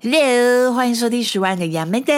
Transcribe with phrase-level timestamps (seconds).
[0.00, 2.14] Hello，欢迎收听十万个杨妹爹。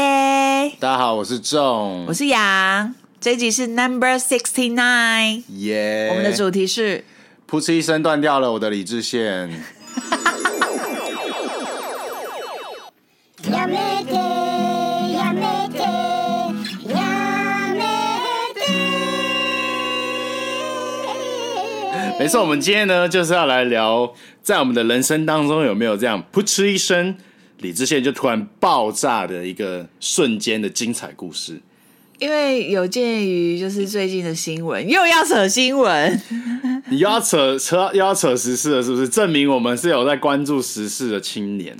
[0.78, 2.94] 大家好，我是仲，我是杨。
[3.18, 6.08] 这一集是 Number Sixty Nine，耶。
[6.10, 7.02] 我们的主题是
[7.48, 9.48] 噗嗤一声断掉了我的理智线。
[13.50, 14.14] 杨妹爹，
[15.14, 15.40] 杨妹
[15.72, 15.80] 爹，
[16.86, 17.84] 杨妹
[18.56, 18.62] 爹。
[22.18, 24.12] 没错，我们今天呢就是要来聊，
[24.42, 27.16] 在我们的人生当中有没有这样噗嗤一声。
[27.60, 31.60] 理智线就突然爆炸的一个瞬间的精彩故事，
[32.18, 36.20] 因为有鉴于就是最近的新闻，又要扯新闻，
[36.88, 39.08] 你又要扯扯又要扯时事了，是不是？
[39.08, 41.76] 证明我们是有在关注时事的青年。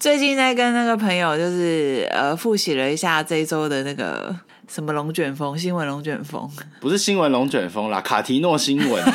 [0.00, 4.34] 最近在跟那个朋友就是呃复习了一下这一周的那个
[4.68, 6.50] 什么龙卷风新闻，龙卷风
[6.80, 9.14] 不是新闻龙卷风啦，卡提诺新闻啦，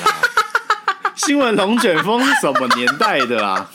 [1.16, 3.69] 新闻龙卷风是什么年代的啦？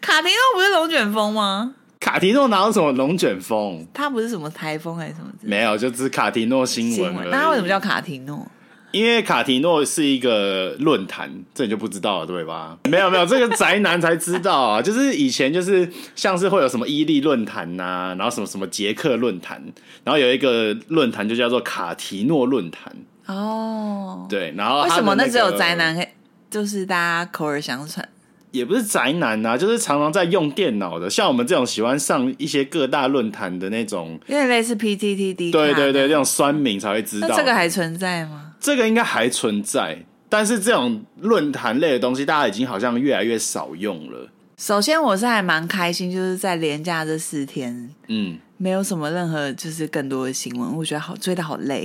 [0.00, 1.74] 卡提诺不是龙卷风吗？
[2.00, 3.86] 卡提诺哪有什么龙卷风？
[3.92, 5.30] 它不是什么台风还是什么？
[5.42, 7.14] 没有，就只是卡提诺新闻。
[7.30, 8.46] 那它为什么叫卡提诺？
[8.92, 12.76] 因为卡提诺是一个论坛，这你就不知道了，对吧？
[12.88, 14.80] 没有没有，这个宅男才知道啊。
[14.82, 19.62] 就是以前就是像是会有什么伊利论坛呐，然后什么什么捷克论坛，
[20.02, 22.92] 然后有一个论坛就叫做卡提诺论坛。
[23.26, 26.04] 哦，对，然后、那个、为什么那只有宅男？
[26.50, 28.08] 就是大家口耳相传。
[28.50, 35.50] 也不是宅男啊，就是常常在用电脑的，像我们这种喜欢上一些各大论坛的那种，有点类似 PTT D，。
[35.50, 37.28] 对对对，那种酸民才会知道。
[37.28, 38.52] 那这个还存在吗？
[38.60, 44.28] 这个应该还存在，但是这种论坛类的东西，大家已经好像越来越少用了。
[44.56, 51.84] 首先，我是还蛮开心，就是在连假这四天，嗯，没有什么任何就是更多的新闻，我觉得好追的好累，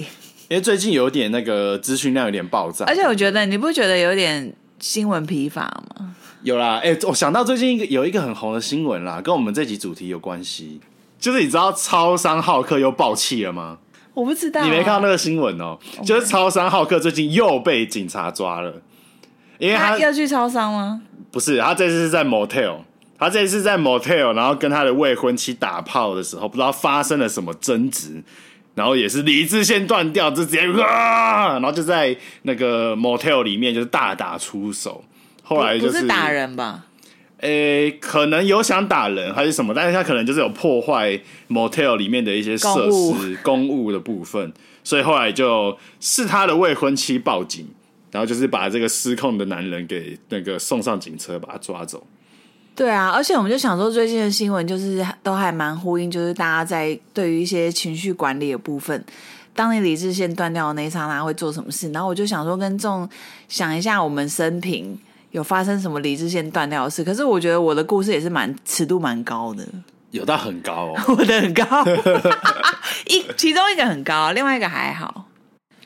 [0.50, 5.61] 因为最近有点那个资讯量有点爆炸，而且我觉得你不觉得有点新闻疲乏
[5.95, 6.13] 吗？
[6.45, 10.79] 有啦，哎、欸，我想到最近一个有一个很红的新闻啦，跟我们这集主题有关系，
[11.19, 13.79] 就是你知道超商浩克又爆气了吗？
[14.13, 15.75] 我不知道、啊，你没看到那个新闻哦.
[16.06, 18.72] 就是超商浩克最近又被警察抓了，
[19.57, 21.01] 因为他，他要去超商吗？
[21.31, 22.75] 不是，他这次是在 motel，
[23.17, 28.23] 他这次在 motel，然后跟他的未婚妻打炮的时候，不知道发生了什么争执，
[28.75, 35.03] 然后也是理智线断掉，就直接啊，然后就在那个 motel 里面就是大打出手。
[35.45, 36.85] 后来就是，不是打人吧？
[37.41, 41.19] 诶、欸，可能有想打人还是什么，但是他可能就是有破坏
[41.50, 44.51] motel 里面的一些设施、公务的部分，
[44.83, 47.67] 所以后来就是他的未婚妻报警，
[48.09, 52.07] 然后就是把这个失控的男人给那个送上警车，把他抓走。
[52.73, 59.03] 对啊，而且我们就想说，最近的新闻就是都还蛮呼应，就是大家在对于一些情绪管理的部分，
[59.53, 61.91] 当你理智线断掉的那一刹那会做什么事？
[61.91, 63.07] 然后我就想说，跟众
[63.47, 64.97] 想一下我们生平。
[65.35, 67.03] 有发生什么理智线断掉的事？
[67.03, 69.68] 可是我觉得我的故事也是蛮尺度蛮高的，
[70.12, 71.66] 有到很高哦， 我的很高，
[73.07, 75.25] 一其中一个很高，另外一个还好。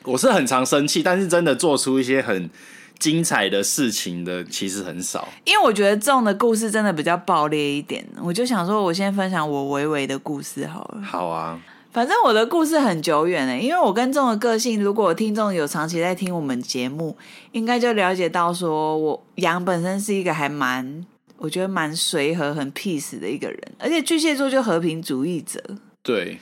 [0.04, 2.48] 我是很常生气，但是真的做出一些很
[3.00, 5.26] 精彩的事情的其实很少。
[5.44, 11.02] 因为我觉得这种的故事真的比较爆裂一点，我就想说，我先分享我微微的故事好了。
[11.02, 11.58] 好啊。
[11.92, 17.16] 反正我的故事很久远了，因为我跟这种个性，如果听众有长期在听我们节目，
[17.50, 21.04] 应该就了解到，说我杨本身是一个还蛮，
[21.36, 25.60] 我觉得蛮随和、很 peace 的一个人，而且巨蟹座就和平主义者，
[26.04, 26.38] 对，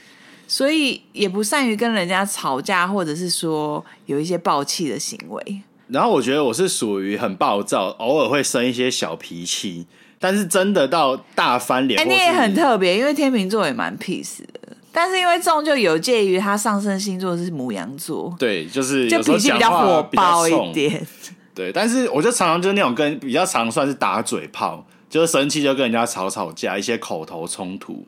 [0.46, 5.62] 所以也不善于跟人家吵架，或者是说有一些暴气的行为。
[5.86, 9.86] 然后我觉得我是属于很暴躁，偶尔会生一些小脾气，
[10.18, 14.76] 但是真的到大翻脸，哎，你也很特别，因为天秤座也蛮 peace 的。
[14.92, 21.06] 但是因为重就有介于他上升星座是母羊座，对，就是就脾气比较火爆一点。
[21.54, 28.04] 对，但是我就常常就是那种跟比较常算是打嘴炮，就是生气就跟人家吵吵架，一些口头冲突。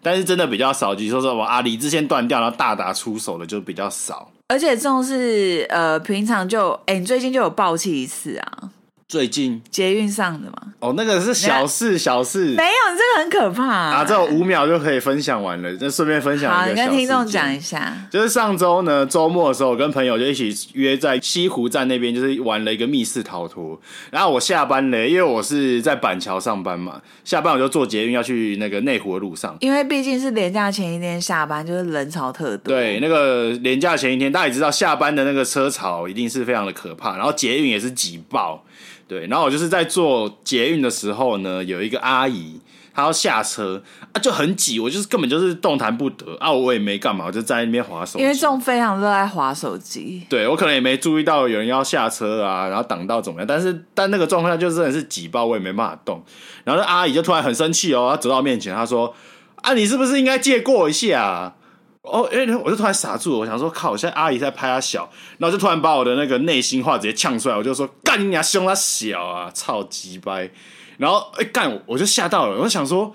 [0.00, 4.30] 但是真的比较少，就说说我啊理智线断掉，然后大打出手的就比较少。
[4.48, 8.70] 而且这种是呃平常就哎、欸，你最近就有爆气一次啊。
[9.12, 10.72] 最近捷运上的嘛？
[10.80, 12.54] 哦，那个是小事，小事。
[12.54, 13.96] 没有，你这个很可怕啊！
[13.96, 16.58] 啊，这五秒就可以分享完了，就顺便分享一个。
[16.62, 17.94] 好，你跟听众讲一下。
[18.10, 23.78] 就是上周呢，周末的时候，我跟朋友就一起约在西湖站那边，就是玩了一个密室逃脱。
[24.10, 29.54] 然后我下班了，因为我是在板桥上班嘛，下班我就坐捷运要去那个内湖的路上。
[29.60, 32.74] 因为毕竟是连假前一天下班，就是人潮特多。
[32.74, 38.64] 对，那个连假前一天，大家也知道，下班的那个车潮一定是非常的可怕，然后捷运也是挤爆。
[39.06, 42.60] 对，然后我就是在坐捷运的时候呢，有一个阿姨。
[42.94, 43.82] 他要下车
[44.12, 48.22] 啊，就很挤，我就是根本就是动弹不得啊，我也没干嘛，我就在那边滑手机。
[48.22, 56.22] 因为这种非常热爱滑手机，对，我可能也没注意到有人要下车啊，然后挡到怎么样，但是但那个状况下就真的是挤爆，我也没办法动。
[56.64, 59.14] 然后那阿姨就突然很生气哦，她走到我面前，她说
[59.62, 61.54] ：“啊，你是不是应该借过一下啊？”
[62.02, 65.08] 哦，哎，我就突然傻住了，我想说靠，我现在阿姨在拍她小，
[65.38, 70.50] 然后就突然把我的那个内心话直接呛出来，我就说：“干你娘，凶她小啊，操鸡掰！”
[70.98, 73.14] 然后哎干，我就吓到了，我想说，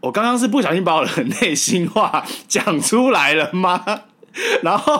[0.00, 3.84] 我刚刚是不小心把我的 内心话讲出来了吗？
[4.64, 4.98] 然后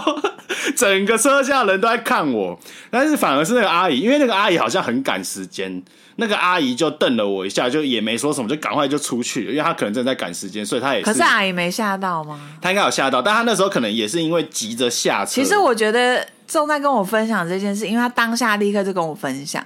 [0.77, 5.83] 整个车厢人都在看我，但是反而是那个阿姨，因为那个阿姨好像很赶时间，
[6.17, 11.07] 那个阿姨就瞪了我一下，就也没说什么，就赶快就出去了，因为她可能正在赶时间，所以她也是。
[11.07, 12.39] 可是阿姨没吓到吗？
[12.61, 15.31] 她应该有吓到，但她那时候可能也是因为急着下车。
[15.31, 19.65] 其实我觉得正在跟我分享这件事，因为她当下立刻就跟我分享。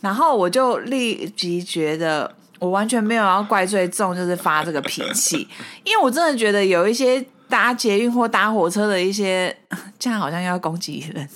[0.00, 5.46] 然后我就立即觉得，我完全没有要怪罪仲，就是发这个脾气，
[5.84, 9.54] 因为我真的觉得有一些搭捷运或搭火车的一些，
[9.98, 11.28] 这样好像要攻击人，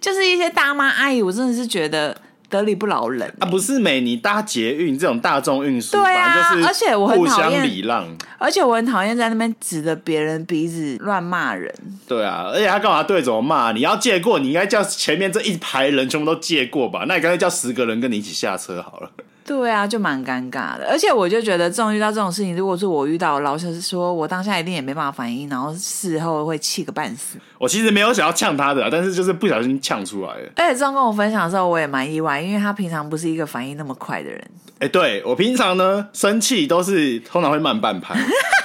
[0.00, 2.16] 就是一些大妈阿姨，我真的是觉得。
[2.48, 3.46] 得理不饶人啊！
[3.46, 8.06] 不是美，你搭捷运这种大众运输，对啊，而且我很讨厌互相礼让，
[8.38, 11.72] 而且我很讨厌在那边指着别人鼻子乱骂人。
[12.06, 13.72] 对啊，而且他干嘛对着我骂？
[13.72, 17.04] 你要借过，你应该叫前面这一排人全部都借过吧？
[17.08, 19.10] 那你干脆叫十个人跟你一起下车好了。
[19.46, 27.38] 对啊，就蛮尴尬的，而且我就觉得这种遇到这种事情，如果是我遇到，老实是说，我当下一定也没办法反应，然后事后会气个半死。
[27.56, 30.50] 我其实没有想要呛他的，但是就是不小心呛出来了。
[30.56, 34.40] 而且这样跟我分享的时候，我也蛮意外，因为他平常不是一个反应那么快的人。
[34.80, 38.18] 哎、欸，对，我平常呢，生气都是通常会慢半拍。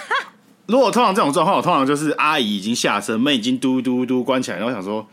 [0.65, 5.05] 如果通常这种状况，我通常就是阿姨已经下车，门已经嘟嘟嘟关起来，然后想说，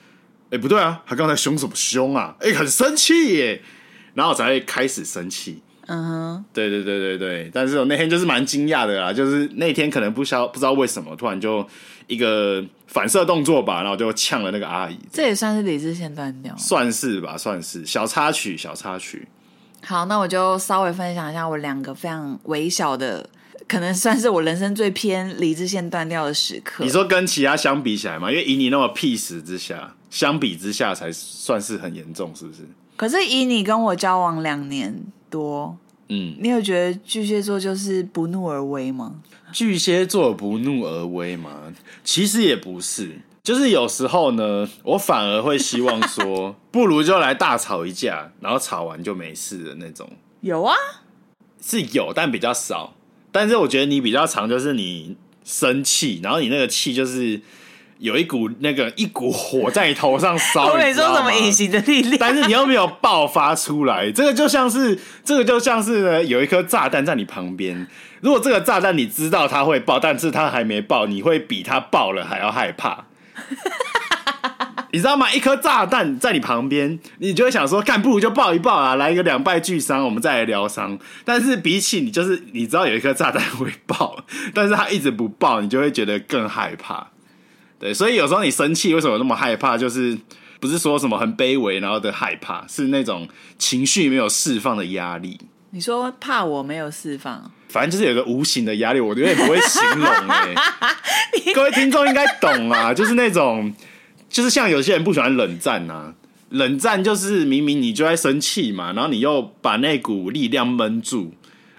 [0.44, 2.34] 哎、欸，不对啊，他刚才凶什么凶啊？
[2.40, 3.62] 哎、欸，很生气耶。
[4.18, 11.64] 然后我才会开始生气，嗯哼，对对对对对，但是我那天就是蛮惊讶的啦，就是那天可能不晓不知道为什么，突然就
[12.08, 19.28] 一个反射动作吧，然后就呛了那个阿姨，这也算是理智线断掉，算是吧，算是小插曲，小插曲。
[19.84, 23.30] 好，那我就稍微分享一下我两个非常微小的，
[23.68, 26.82] 可能算是我人生最偏理智线断掉的时刻。
[26.82, 32.62] 你说跟其他相比起来嘛，因为以你那么 peace 之下，相比之下才算是很严重，是不是？
[32.98, 34.92] 可是以你跟我交往两年
[35.30, 35.78] 多，
[36.08, 39.22] 嗯，你有觉得巨蟹座就是不怒而威吗？
[39.52, 41.72] 巨蟹座不怒而威吗？
[42.02, 50.10] 其实也不是，就是有时候呢，我反而会希望说， 不如就来大吵一架，然后吵完就没事的那种。
[50.40, 50.74] 有啊，
[51.62, 52.94] 是有，但比较少。
[53.30, 57.40] 但是我觉得你比较常，就是你生气，然后你那个气就是。
[57.98, 67.86] 有一股那个一股火在你头上烧， 我没说什么隐形的力量，但是你又没有爆发出来，这个就像是这个就像是呢，有一颗炸弹在你旁边，
[68.20, 73.06] 如果这个炸弹你知道它会爆，但是它还没爆，你会比它爆了还要害怕，
[74.92, 75.32] 你知道吗？
[75.32, 80.96] 一颗炸弹在你旁边，你就会想说，干不如就爆一爆啊，来一个两败俱伤，我们再来疗伤。
[81.24, 84.24] 但是比起你就是你知道有一颗炸弹会爆，
[84.54, 87.08] 但是它一直不爆，你就会觉得更害怕。
[87.78, 89.78] 对，所以有时候你生气，为什么那么害怕？
[89.78, 90.18] 就是
[90.58, 95.38] 不是说什么很卑微，然后的害怕，是那种情绪没有释放的压力。
[95.70, 101.52] 你说怕我没有释放，反正就是有个无形的压力，我有点不会形容哎、欸。
[101.54, 103.72] 各位听众应该懂啊，就是那种，
[104.28, 106.14] 就是像有些人不喜欢冷战啊，
[106.48, 111.32] 冷战就是明明你就在生气嘛，然后你又把那股力量闷住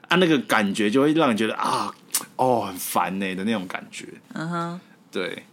[0.07, 1.91] 啊，那个感觉就会让你觉得啊，
[2.37, 4.05] 哦，很烦呢、欸、的那种感觉。
[4.33, 4.79] 嗯哼，
[5.11, 5.43] 对。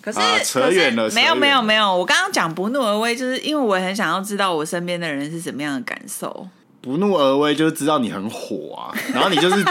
[0.00, 6.48] 可是，啊、扯远了，没有没有没有，我刚刚讲不怒而威，就是因为我很想要知道我身边的人是什么样的感受。
[6.80, 9.62] 不怒而威就是知道你很火啊， 然后你就是，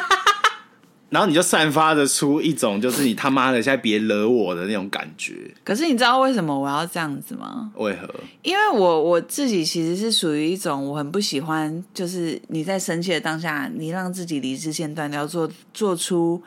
[1.10, 5.34] 然后你就散发着出一种就是你他妈的现在别惹我的那种感觉。
[5.64, 7.72] 可是你知道为什么我要这样子吗？
[7.78, 8.08] 为何？
[8.44, 16.40] 因为我我自己其实是属于一种我很不喜欢，就是你在生气的当下，你让自己理智线断掉，做做出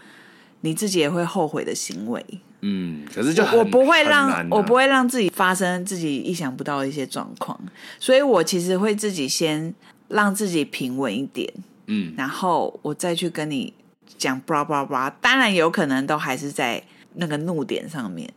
[0.61, 2.25] 你自己也会后悔的行为。
[2.65, 7.61] 嗯，可是就我不会让、啊、我不会让自己发生自己意想不到的一些状况，
[7.99, 9.75] 所以我其实会自己先
[10.07, 11.53] 让自己平稳一点，
[11.89, 13.75] 嗯，然后我再去跟你
[14.17, 14.41] 讲
[15.21, 16.81] 当然有可能都还是在
[17.15, 18.33] 那个怒点上面，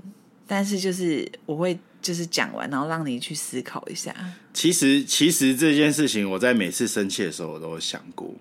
[0.47, 4.11] 但是就是我会就是讲完，然后让你去思考一下。
[4.51, 8.33] 其实其实这件事情，我在每次生气的时候，我都有想过，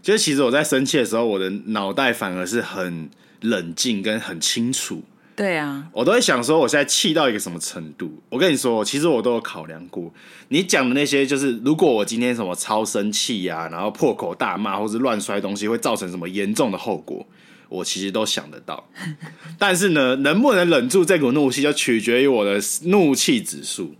[0.00, 3.10] 就是其实我在生气的时候，我的脑袋反而是很。
[3.40, 5.02] 冷静跟很清楚，
[5.34, 8.22] 对啊，我都会想说，我现在气到一个什么程度？
[8.28, 10.12] 我跟你说，其实我都有考量过。
[10.48, 17.26] 你讲的那些，就是如果我今天什么超生气呀，然后破口大骂，或是乱摔东西，会造成什么严重的后果，
[17.68, 18.86] 我其实都想得到。
[19.58, 23.94] 但是呢，能不能忍住这股怒气，就取决于我的怒气指数。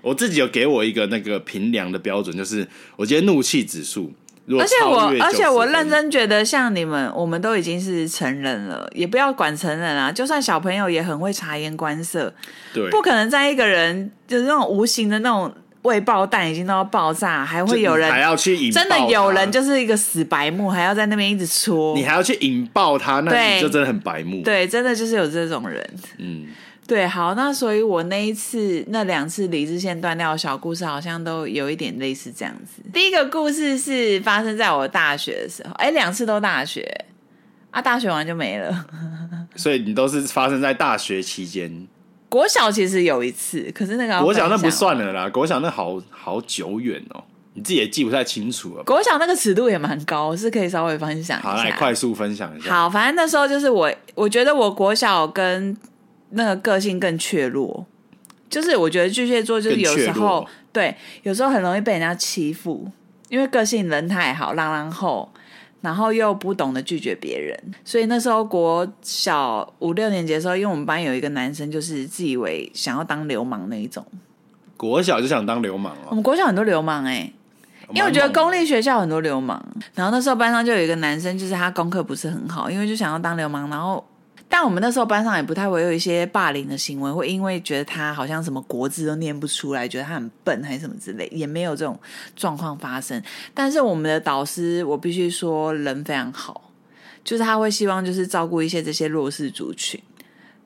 [0.00, 4.12] 我自己有给我一个那个评量的标准，就是我今天怒气指数。
[4.58, 12.32] 而且我，而且我认真觉得，像你们，我们都已经是成人了，也不要管成人啊，就算小朋友也很会察言观色，
[12.74, 26.46] 对，不可能在一个人就是那种无形的那种未爆弹已经都要爆炸，还会有人还要去引爆，真的有人就是一个死白目，还要在那边一直戳，你还要去引爆他，那你就真的很白目，对，真的就是有这种人，嗯。
[26.84, 32.82] 对，好，那所以我那一次、那两次理智线断掉的小故事，好像都有一点类似这样子。
[32.92, 36.82] 第一个故事是发生在我大学的时候，哎，两次都大学，
[37.70, 38.86] 啊，大学完就没了。
[39.54, 41.86] 所以你都是发生在大学期间。
[42.28, 47.22] 国小其实有一次，可是那个国小那不算了啦，国小那好好久远哦，
[47.54, 48.82] 你自己也记不太清楚了。
[48.82, 51.48] 国小那个尺度也蛮高，是可以稍微分享一下。
[51.50, 52.70] 好，来快速分享一下。
[52.70, 55.74] 好，反正那时候就是我，我觉得我国小跟。
[56.34, 57.86] 那个个性更怯弱，
[58.48, 62.90] 就是我觉得巨蟹座就是有时候对，有时候很容易被人家欺负，
[63.28, 65.30] 因为个性人太好，浪浪后，
[65.82, 74.04] 然后又不懂得拒绝别人，所以那时候国小五六年级的时候，因为我们班有一个男生，就是自以为想要当流氓那一种，
[74.76, 76.08] 国小就想当流氓哦。
[76.10, 77.32] 我们国小很多流氓哎、欸，
[77.92, 79.62] 因为我觉得公立学校很多流氓，
[79.94, 84.02] 然后那时候班上就有一个男生，就是他功课不是很好，因为就想要当流氓，然后。
[84.54, 91.98] 但我们那时候班上也不太会有一些霸凌的行为，会因为觉得他好像什么国字都念不出来，觉得他很笨还是什么之类，也没有这种
[92.36, 93.20] 状况发生。
[93.54, 96.70] 但是我们的导师，我必须说人非常好，
[97.24, 99.98] 就是他会希望就是照顾一些这些弱势族群，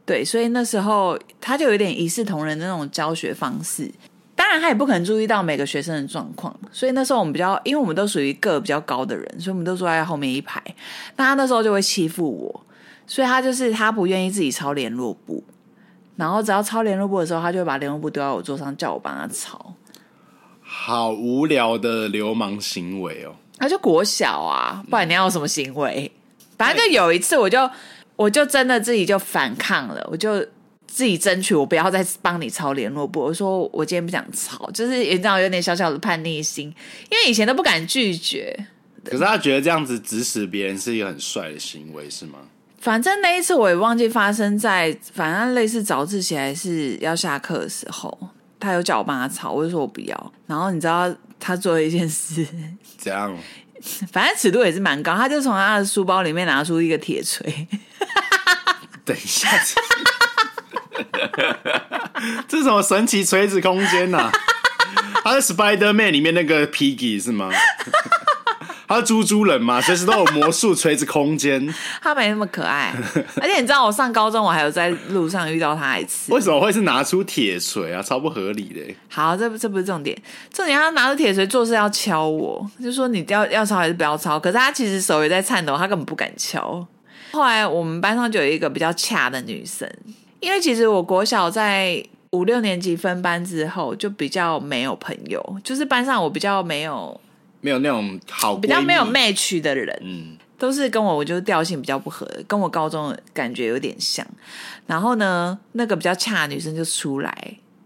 [0.04, 3.88] 对，所以那时候他就有点一视同仁的那种教学方式。
[4.34, 10.60] 当然他也不可能注意到每个学生的状况，所以那时候我们比较，因为我们都属于个比较高的人，所以我们都坐在后面一排，
[11.14, 12.65] 那他那时候就会欺负我。
[13.06, 15.44] 所以他就是他不愿意自己抄联络簿，
[16.16, 19.74] 然后只要抄联络簿的时候，他就会把联络簿丢在我桌上，叫我帮他抄。
[20.60, 23.32] 好无聊的流氓行为哦！
[23.58, 26.10] 他就国小啊，不然你要有什么行为？
[26.58, 27.70] 反正就有一次，我就
[28.16, 30.40] 我就真的自己就反抗了，我就
[30.88, 33.20] 自己争取，我不要再帮你抄联络簿。
[33.20, 36.74] 我说我今天不想抄，就是你知道有点小小的叛逆心，
[37.10, 38.66] 因为以前都不敢拒绝。
[39.04, 42.38] 可是他觉得这样子指使别人是一个很帅的行为，是吗？
[42.86, 48.16] 反正那一次我也忘记发生在，反正类似早自习还是要下课的时候，
[48.60, 50.32] 他有叫我帮他抄，我就说我不要。
[50.46, 52.46] 然后你知道他做了一件事，
[52.96, 53.36] 怎样？
[54.12, 57.66] 反正尺度也是蛮高，他就从他的书包里面拿出一个铁锤。
[59.04, 59.48] 等一下，
[62.46, 64.32] 这是什么神奇锤子空间呐、啊？
[65.24, 67.50] 他是 Spider Man 里面那个 Piggy 是吗？
[68.88, 71.74] 他是猪猪人嘛，随时都有魔术垂直空间。
[72.00, 72.94] 他没那么可爱，
[73.40, 76.32] 而且你知道，我上高中我还有在路上遇到他一次。
[76.32, 78.00] 为什么会是拿出铁锤啊？
[78.00, 78.94] 超不合理的。
[79.08, 80.16] 好，这不这不是重点，
[80.52, 84.38] 重点他拿着铁锤做事要敲我，就说你要要抄还是不要抄？
[84.38, 86.86] 可是他其实手也在颤抖，他根本不敢敲。
[87.32, 89.90] 后来我们班上就有一个比较恰的女生，
[90.40, 92.00] 因为其实我国小在
[92.30, 97.20] 五六年级分班之后就比较没有朋友，就是班上我比较没有。
[97.66, 104.24] 没有那种好比较没有 match 的人，嗯，都是跟我我就调性比较不合，跟我高中的感觉有点像。
[104.86, 107.36] 然后呢，那个比较差的女生就出来，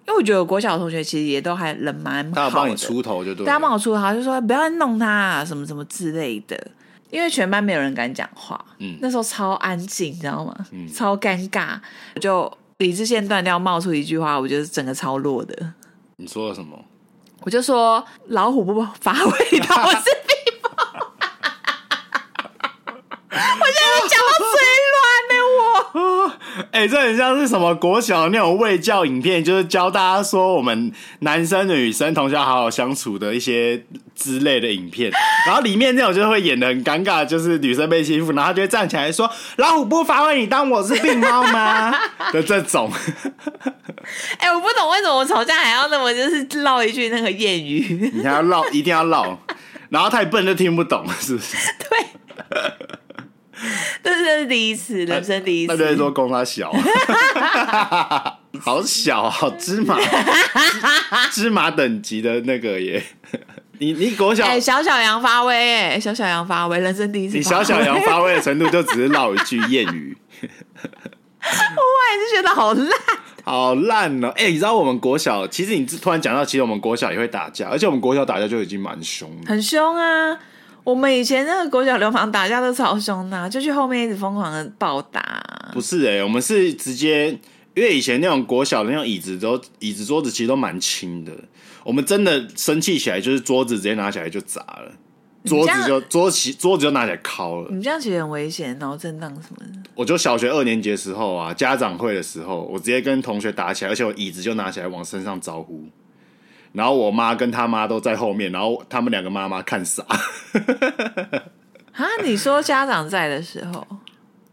[0.07, 6.55] 因为我觉得我国小的同学其实也都还人蛮好的，他帮你出头就对，大家帮我出头，就说不要弄他啊，什么什么之类的。
[7.11, 10.55] 因为全班没有人敢讲话，嗯，那时候超安静，你知道吗？
[10.71, 11.77] 嗯，超尴尬，
[12.21, 15.73] 就理智线断掉，冒出一句话，我觉得整个超弱的。
[16.19, 16.79] 你说了什么？
[17.43, 20.71] 我就说老虎不发威， 我是蜜蜂。
[23.31, 24.55] 我现在讲到嘴
[24.91, 24.99] 软
[25.31, 25.65] 呢，我。
[26.73, 33.85] 哎、欸，这很像是什么国小那种卫教影片，就是教大家说我们男生女生同学好好相处的一些
[34.15, 35.11] 之类的影片。
[35.47, 41.93] 然后里面那种就会演的很尴尬，就是女生被欺负，然后他就会站起来说：“老虎不发威，你当我是病猫吗？”
[42.33, 42.91] 的这种。
[44.39, 49.37] 哎、欸，我不懂为什么我吵架还要那么就是唠一句那个谚语，你还要唠，一定要唠，
[49.89, 51.57] 然后太笨就听不懂，是不是？
[51.79, 51.99] 对，
[54.03, 55.73] 这是第一次，人生第一次。
[55.73, 56.73] 那就是说，公他小，
[58.61, 59.99] 好小，好芝麻，
[61.31, 63.03] 芝麻等级的那个耶。
[63.79, 67.37] 你你国小，哎，小小羊发威，哎，小小羊发威，人生第一次。
[67.37, 70.17] 你小小羊发威的程度，就只是唠一句谚语。
[71.41, 72.91] 还是觉得好烂，
[73.45, 74.29] 好烂哦！
[74.37, 80.37] 哎、欸，你知道我们国小，其实你突然讲到，其实我们国小也会打架，而且我们国小打架就已经蛮凶的，很凶啊！
[80.85, 85.71] 我们以前那个国小流氓打架都超凶的、啊，就去后面一直疯狂的暴打。
[85.73, 87.29] 不是哎、欸，我们是直接，
[87.75, 91.33] 因为以前那种国小的那种椅子都椅子桌子其实都蛮轻的，
[91.85, 94.93] 我们真的生气起来就是桌子直接拿起来就砸了。
[95.45, 97.71] 桌子就桌起桌子就拿起来敲了。
[97.71, 99.91] 你这样其实很危险，脑震荡什么的。
[99.95, 105.83] 我就小学二年级的时候啊，家长会的时候，我直接跟同学打起来，而且我椅子就拿起来往身上招呼，
[106.73, 110.05] 然后我妈跟他妈都在后面，然后他们两个妈妈看傻。
[111.93, 113.87] 啊，你说家长在的时候？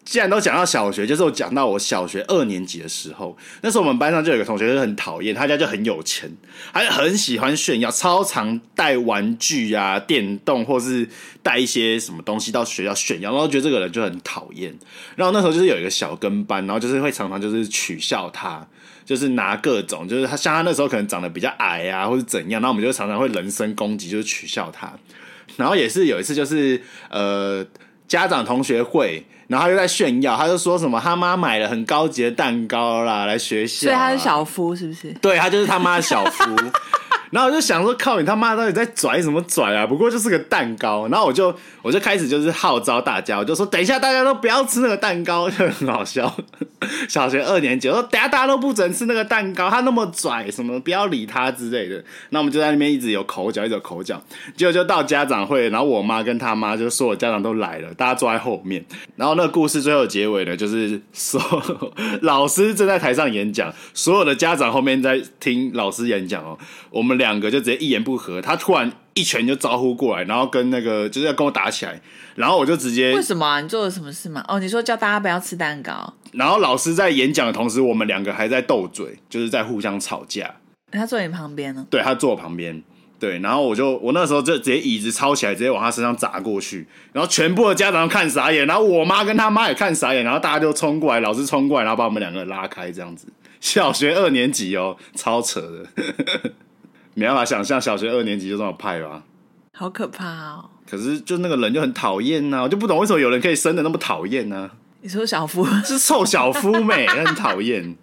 [0.08, 6.32] 既然都讲到小学，就是我讲到我小学二年级的时候，那时候我们班上就有一个同学就很讨厌，他家就很有钱，
[6.72, 11.06] 他就很喜欢炫耀，超常带玩具啊、电动或是
[11.44, 14.74] 带一些什么东西到学校炫耀，然后觉得这个人就很讨厌。
[15.18, 18.66] 然后那时候就是有一个小跟班，然后就是会常常就是取笑他，
[19.04, 24.94] 就是拿各种，就是他像他那时候可能长得比较矮啊，或是怎样，然后我们就常常会人身攻击，就是取笑他。
[25.58, 27.66] 然后也是有一次就是呃
[28.08, 29.26] 家长同学会。
[29.48, 33.92] 然后他又在炫耀，他就说什么他妈买了很高级的蛋糕啦，来学校啊。
[33.92, 35.14] 所以他是小夫是不是？
[35.22, 36.44] 对，他就是他妈的小夫。
[37.32, 39.86] 然后我就想说，靠你他妈到底在拽什么拽啊？
[39.86, 41.08] 不过就是个蛋糕。
[41.10, 46.34] 然后我就我就开始就是号召大家，我就说等一下大家都不要吃那个蛋糕，就很好笑。
[47.10, 52.04] 小学二年级，我说等下大家都不准吃那个蛋糕，他那么拽，什么不要理他之类的。
[52.30, 54.22] 那我们就在那边一直有口角，一直有口角。
[54.56, 58.86] 结果就到家长会，然后我妈跟他妈就说我家长都来了，大家坐在后面。
[59.16, 61.42] 然后那个故事最后结尾呢，就是说
[62.22, 66.58] 老师正在台上演讲，所有的家长后面在听老师演讲哦。
[66.90, 72.00] 我们两个就直接一言不合，他突然一拳就招呼过来，然后跟那个就是要跟我打起来，
[72.36, 73.60] 然后我就直接为什么啊？
[73.62, 74.44] 你做了什么事吗？
[74.48, 80.56] 哦，你说叫大家不要吃蛋糕，然后老师在演讲的同时，我们两个还在斗嘴，就是在互相吵架。
[80.92, 81.86] 他坐你旁边呢？
[81.90, 82.82] 对，他坐我旁边，
[83.20, 93.28] 对，然后我就我那时候就直接椅子抄起来，直接往他身上砸过去，然后全部的家长都看傻眼，然后我妈跟他妈也看傻眼，然后大家就冲过来，老师冲过来，然后把我们两个拉开，这样子。
[93.60, 96.52] 小学二年级哦，超扯的。
[97.18, 99.24] 没办法想象小学二年级就这么派吧，
[99.74, 100.70] 好可怕哦！
[100.88, 104.70] 可是就那个人就很讨厌呐，我就不懂为什么有人可以生的那么讨厌呢？
[105.02, 107.96] 你说小夫是臭小夫妹， 很讨厌。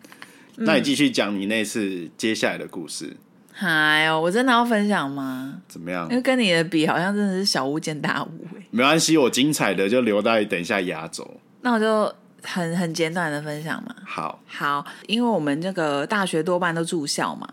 [0.56, 3.16] 那你继续讲你那次接下来的故事。
[3.60, 5.60] 哎呦，我真的要分享吗？
[5.68, 6.08] 怎么样？
[6.10, 8.62] 因为跟你的比，好像真的是小巫见大巫哎。
[8.72, 11.40] 没关系，我精彩的就留在等一下压轴。
[11.60, 12.12] 那我就
[12.42, 13.94] 很很简短的分享嘛。
[14.04, 17.48] 好，好，因为我们这个大学多半都住校嘛。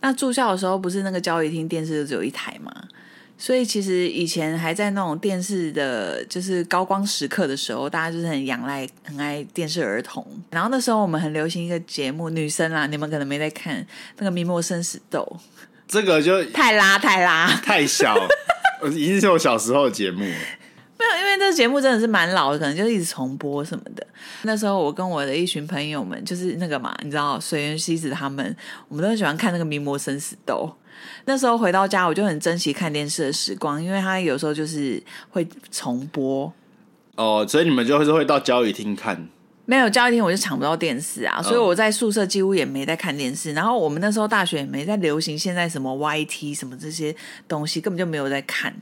[0.00, 2.72] 那住校的时候，不是那个教育厅电视就只有一台嘛？
[3.38, 10.26] 所以其实以前还在那种电视的，就是高光时刻的时候，大家就是很仰赖、很爱电视儿童。
[10.50, 15.20] 然后那时候我们很流行一个节目，女生啦，你们可能没在看那个《名模生死斗》，
[15.86, 18.16] 这个就太拉太拉太小，
[18.94, 20.24] 已经是我小时候的节目。
[20.98, 24.06] 没有，因为这个节目真的是蛮老的，可能就一直重播什么的。
[24.42, 28.56] 那时候我跟我的一群朋友们，就是那个嘛，你知道水原希子他们，
[28.88, 30.70] 我们都很喜欢看那个《名模生死斗》。
[31.26, 36.50] 那时候回到家，我就很珍惜看电视的时光，因为他有时候就是会重播。
[37.16, 39.28] 哦，所以你们就是会到交易厅看。
[39.66, 43.52] 没有教一天，我就抢不到电视啊，所以我在宿舍几乎也没在看电视。
[43.52, 47.14] 然后我们那时候大学也没在流行现在什么 YT 什么这些
[47.48, 48.74] 东西，根本就没有在看。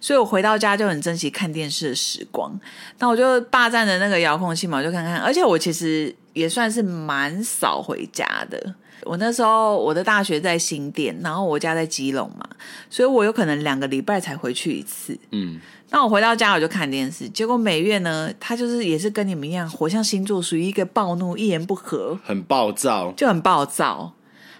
[0.00, 2.58] 所以我回到家就很珍惜看电视的时光。
[2.98, 5.18] 那我就霸占着那个遥控器嘛，我就看看。
[5.18, 8.74] 而且我其实也算是蛮少回家的。
[9.04, 12.46] 我那时候我的大学在新店，然后我家在基隆嘛，
[12.88, 15.18] 所以我有可能两个礼拜才回去一次。
[15.30, 15.60] 嗯。
[15.92, 24.12] 那我回到家我就看电视，结果美月呢，他就是也是跟你们一样，火象星座，属于一个暴怒、一言不合，很暴躁，就很暴躁。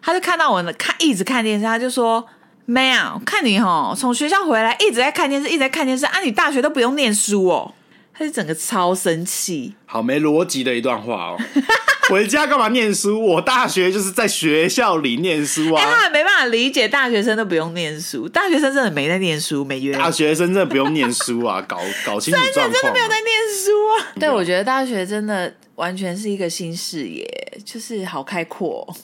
[0.02, 2.26] 他就看到我呢，看一直看电视，他就说
[2.66, 7.72] ：“妹啊，看你哈，从学校回来一直在看电视，一直在看电视啊，你大学都不用念书哦。”
[8.20, 11.40] 他就整个超生气，好没逻辑的一段话哦。
[12.10, 13.18] 回家干嘛念书？
[13.18, 15.82] 我大学就是在学校里念书啊！
[15.82, 19.94] 哎、欸，他也没办法理解大学生都不用念书，大学生真的没在念书，没约。
[19.94, 22.70] 大学生真的不用念书啊，搞搞清楚状况。
[22.70, 23.30] 真的真的没有在念
[23.64, 24.12] 书啊！
[24.20, 27.26] 对，我觉得大学真的完全是一个新视野，
[27.64, 28.94] 就是好开阔。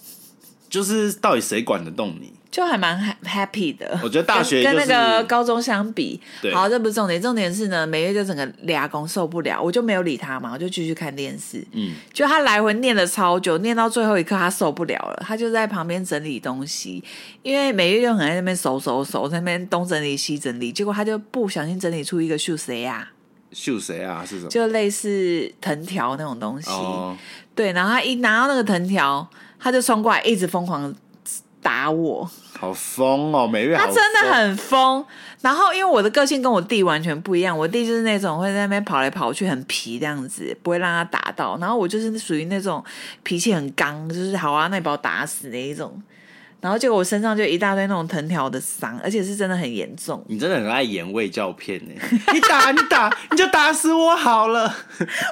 [0.68, 2.34] 就是到底谁管得动你？
[2.56, 4.00] 就还蛮 happy 的。
[4.02, 6.18] 我觉得大学、就是、跟那个高中相比，
[6.54, 11.62] 好，这不是重点，重点是呢，每月就整个俩公受不了，我就没有理他嘛，我就继续看电视。
[11.72, 17.04] 嗯，就他来回念了超久，念到最后一刻他受不了了，他就在旁边整理东西，
[17.42, 23.10] 因为每月就很在那边手手手，在那边东整理西整理，结果他就不小心整理出一个秀谁呀？
[23.52, 24.24] 秀谁啊？
[24.26, 24.48] 是什么？
[24.48, 26.70] 就类似藤条那种东西。
[26.70, 27.14] 哦，
[27.54, 30.94] 对，然后他一拿到那个藤条，他就冲过来，一直疯狂
[31.60, 32.30] 打我。
[32.58, 35.04] 好疯哦，每月，他真的很疯。
[35.42, 41.56] 然后因为我的个性跟我弟完全不一样，我弟就是那种会在那边跑来跑去，很皮这样子，不会让他打到。
[41.58, 42.82] 然后我就是属于那种
[43.22, 46.02] 脾气很刚，就是好啊，那你把我打死那一种。
[46.66, 50.20] 然后结果我身上就一大堆那种藤条的伤，而且是真的很严重。
[50.26, 51.94] 你真的很爱演卫教片呢！
[52.34, 54.74] 你打你打，你就打死我好了。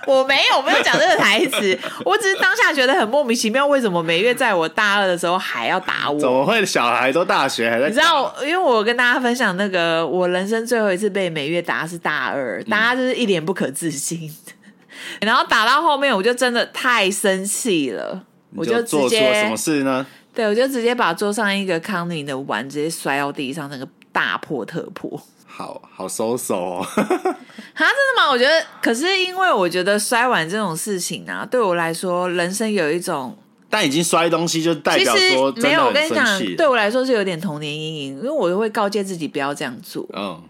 [0.07, 6.21] 我没有没有讲这个台词，我只是当下觉得很莫名其妙，为什么每月在我大二的时候还要打我？
[6.21, 6.65] 怎么会？
[6.65, 7.89] 小孩都大学还在？
[7.89, 14.33] 你知道，因为我跟大家分享那个我人生最后一次被每月打是大二，大家就是一脸不可置信。
[14.61, 20.07] 嗯、然后打到后面，我就真的太生气了，就我就直接做错什么事呢？
[20.35, 25.21] 对，我就直接把桌上一个康宁的碗直接摔到地上，那个大破特破。
[25.47, 26.83] 好好收手哦！
[26.93, 28.29] 哈，真的吗？
[28.29, 33.37] 我觉得，可是因为我觉得摔碗这种事情啊，对我来说，人生有一种……
[33.71, 35.85] 但已经摔东西，就代表说没有。
[35.87, 40.05] 我跟你讲，对我来说是有点童年阴影，因为我会告诫自己不要这样做。
[40.13, 40.43] 嗯。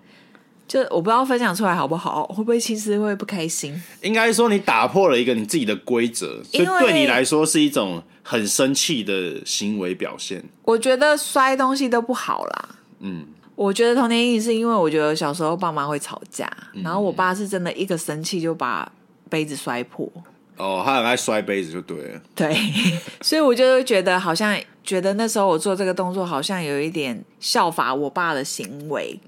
[0.67, 3.81] 就我不知道分享出来好不好，会不会其实会不开心？
[4.01, 10.43] 应该说你打破了一个你自己的规则，所以对你来说是一种很生气的行为表现。
[10.65, 12.69] 我觉得摔东西都不好啦。
[13.01, 18.91] 嗯，我觉得童年阴影是因为我觉得小时候爸妈会吵架，嗯、然后我爸是真的一个生气就把
[19.29, 20.11] 杯子摔破。
[20.57, 22.21] 哦，他很爱摔杯子就对了。
[22.35, 22.57] 对，
[23.21, 29.21] 所以我就觉得好像觉得那时候我做这个动作好像有一点效法我爸的行为。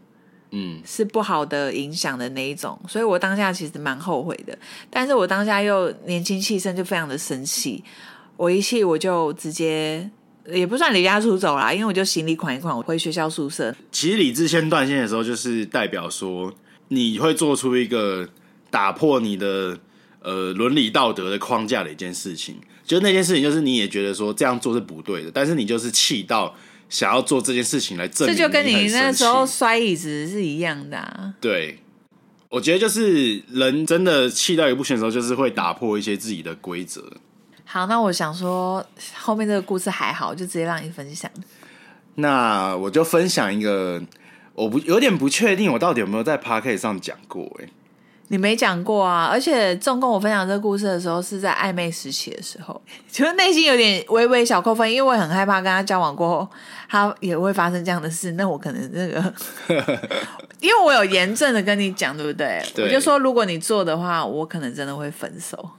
[0.58, 4.56] 嗯，是不好的影响的那一种，所以我当下其实蛮后悔的。
[4.88, 7.84] 但是我当下又年轻气盛，就非常的生气。
[8.38, 10.08] 我一气我就直接
[10.50, 13.74] 也不算离家出走啦，因为我就行李款一款，我回学校宿舍。
[13.92, 16.50] 其实理智先断线的时候，就是代表说
[16.88, 18.26] 你会做出一个
[18.70, 19.78] 打破你的
[20.22, 22.56] 呃伦理道德的框架的一件事情。
[22.82, 26.54] 就那件事情，就是你也觉得说这样做是不对的，但是你就是气到。
[26.88, 31.34] 想要做这件事情来证明，这就跟你那时候摔椅子是一样的啊。
[31.40, 31.78] 对，
[32.48, 37.02] 我觉得就是人真的气到一个不行的时候，就是会打破一些自己的规则。
[37.64, 41.30] 好，那我想说后面这个故事还好，就直接让你分享。
[42.14, 44.02] 那我就分享一个，
[44.54, 47.44] 我不有点不确定，我到底有没有在 Podcast 上讲过？
[47.60, 47.68] 哎。
[48.28, 49.28] 你没讲过啊！
[49.30, 56.48] 而且仲跟我分享这个故事的时候，是在暧昧时期的时候， 就是内心有点微微小扣分，因为我很害怕跟他交往过后，
[56.88, 58.32] 他也会发生这样的事。
[58.32, 59.34] 那我可能这个，
[60.60, 62.60] 因为我有严正的跟你讲，对不对？
[62.74, 65.70] 对，我就说，如果你做的话，我可能真的会分手。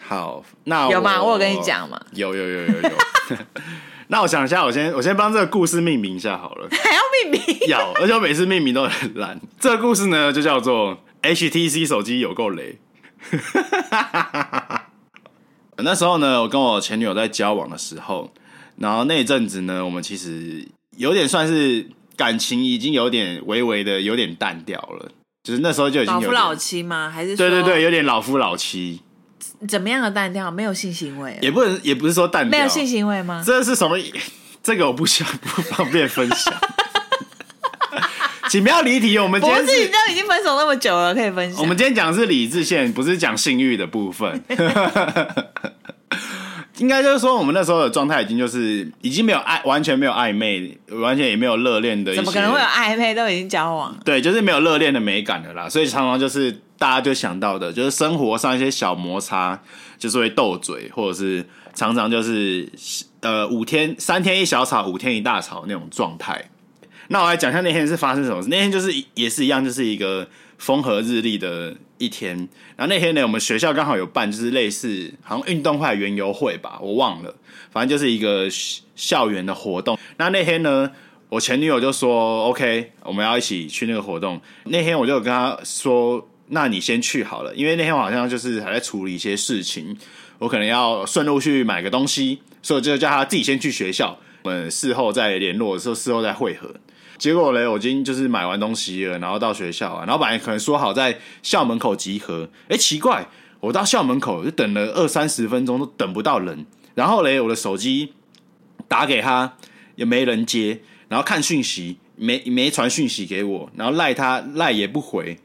[0.00, 1.22] 好，那有吗？
[1.22, 2.00] 我有跟你讲吗？
[2.14, 2.82] 有有有有有。
[2.82, 2.90] 有
[4.08, 6.68] 那我想一下，我先我先帮这个故事命名一下好了。
[6.70, 7.68] 还要命名？
[7.68, 9.40] 要，而且我每次命名都很烂。
[9.60, 10.98] 这个故事呢，就叫做。
[11.22, 12.78] HTC 手机有够雷，
[15.78, 18.32] 那时候呢，我跟我前女友在交往的时候，
[18.76, 25.10] 然后那一阵子呢，我们其实有点算是感情已经有点微微的有点淡掉了，
[25.44, 27.08] 就是那时候就已经有老夫老妻吗？
[27.08, 29.00] 还是对对对，有点老夫老妻？
[29.68, 30.50] 怎么样的淡掉？
[30.50, 31.38] 没有性行为？
[31.40, 33.42] 也不能，也不是说淡掉，没有性行为吗？
[33.46, 33.96] 这是什么？
[34.62, 36.52] 这个我不想 不方便分享。
[38.52, 41.58] 请不要离题，我们今天是，都已经分手那么久了，可以分享。
[41.62, 44.44] 我们今天讲的是理智线，不是讲性欲的部分。
[46.76, 52.14] 应该就是说，我们那时候的状态已经就是已经没有暧，完全没有暧昧，完全也没有热恋的。
[52.14, 53.14] 怎么可能会有暧昧？
[53.14, 53.98] 都已经交往。
[54.04, 55.66] 对，就是没有热恋的美感的啦。
[55.66, 59.58] 所以常常就是大家就想到的，就是生活上一些小摩擦，
[59.96, 61.42] 就是会斗嘴，或者是
[61.74, 62.70] 常常就是
[63.20, 66.50] 呃五天三天一小吵，五天一大吵那种状态。
[67.12, 68.48] 那我来讲一下那天是发生什么事。
[68.48, 72.34] 那天就是也是一样，就是一个风和日丽的一天。
[72.74, 77.34] 然后那天呢，我们学校刚好有办，就是类似好像运动会、园游会吧，我忘了。
[77.70, 78.48] 反正就是一个
[78.96, 79.98] 校园的活动。
[80.16, 80.90] 那那天呢，
[81.28, 89.94] 我前女友就说：“OK，我们要一起去那个活动。”那天我就跟她说：“那你先去好了，因为那天我好像就是还在处理一些事情，
[90.38, 96.74] 我可能要顺路去买个东西，所以我就叫她自己先去学校，我们事后再联络的时候，事后再会合。”
[97.22, 103.24] 结果嘞，我今天就是买完东西了，然后到学校啊，然后本来可能说好在校门口集合，哎，奇怪，
[103.60, 108.12] 我到校门口就等了二三十分钟都等不到人，然后嘞，我的手机
[108.88, 109.54] 打给他
[109.94, 115.38] 也没人接，然后看讯息没没传讯息给我，然后赖他赖也不回，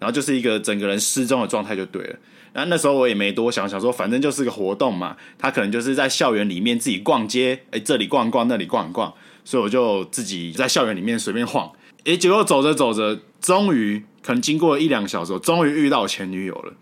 [0.00, 2.16] 然后就是一个整个人失踪的状态就对了。
[2.52, 9.14] 然后那时候我也没多想，想说反正就是个活动嘛，他可能就是在校园里面自己逛街，哎，这里逛逛，那里逛逛。
[9.44, 11.70] 所以我就自己在校园里面随便晃，
[12.04, 16.72] 诶，结果走着走着，终于可能经过一两个小时，我终于遇到我前女友了。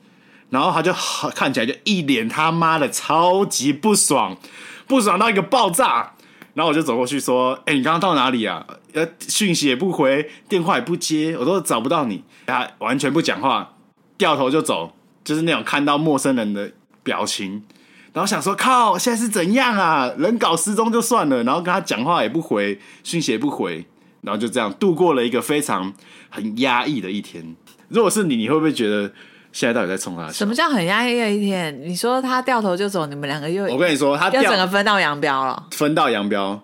[0.50, 4.36] 然后他就好看起来就一脸他妈的超级不爽，
[4.86, 6.14] 不爽到一个爆炸。
[6.54, 8.66] 然后我就走过去说：“哎、你刚刚到哪里啊？
[8.92, 13.76] 呃，讯息也不回，电话也不接，我都找不到你。”他完全不讲话，
[14.16, 14.92] 掉头就走，
[15.22, 16.72] 就是那种看到陌生人的
[17.04, 17.62] 表情。
[18.12, 20.12] 然后想说：“靠，现在是怎样啊？
[20.18, 23.86] 人搞失踪就算了，然后跟他讲话也不回，讯息也不回，
[24.22, 25.92] 然后就这样度过了一个非常
[26.28, 27.56] 很压抑的一天。
[27.88, 29.12] 如果是你，你会不会觉得？”
[29.50, 30.30] 现在到底在冲他？
[30.30, 31.76] 什么叫很压抑的一天？
[31.82, 33.64] 你说他掉头就走，你们两个又……
[33.64, 35.66] 我跟你说，他掉要整个分道扬镳了。
[35.70, 36.60] 分道扬镳，